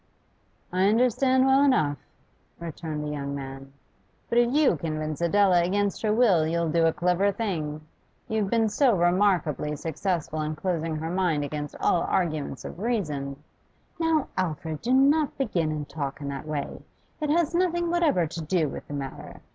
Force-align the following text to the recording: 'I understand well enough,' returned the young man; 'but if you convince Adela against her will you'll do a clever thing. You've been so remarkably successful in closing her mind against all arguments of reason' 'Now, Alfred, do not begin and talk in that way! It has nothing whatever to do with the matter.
'I 0.73 0.87
understand 0.87 1.45
well 1.45 1.63
enough,' 1.63 2.07
returned 2.59 3.03
the 3.03 3.11
young 3.11 3.35
man; 3.35 3.71
'but 4.29 4.39
if 4.39 4.51
you 4.51 4.75
convince 4.75 5.21
Adela 5.21 5.61
against 5.63 6.01
her 6.01 6.11
will 6.11 6.47
you'll 6.47 6.71
do 6.71 6.87
a 6.87 6.91
clever 6.91 7.31
thing. 7.31 7.81
You've 8.27 8.49
been 8.49 8.67
so 8.67 8.95
remarkably 8.97 9.75
successful 9.75 10.41
in 10.41 10.55
closing 10.55 10.95
her 10.95 11.11
mind 11.11 11.43
against 11.43 11.75
all 11.75 12.01
arguments 12.01 12.65
of 12.65 12.79
reason' 12.79 13.43
'Now, 13.99 14.27
Alfred, 14.39 14.81
do 14.81 14.91
not 14.91 15.37
begin 15.37 15.71
and 15.71 15.87
talk 15.87 16.19
in 16.19 16.29
that 16.29 16.47
way! 16.47 16.81
It 17.19 17.29
has 17.29 17.53
nothing 17.53 17.91
whatever 17.91 18.25
to 18.25 18.41
do 18.41 18.67
with 18.69 18.87
the 18.87 18.95
matter. 18.95 19.39